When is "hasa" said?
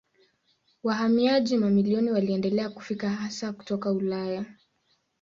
3.09-3.53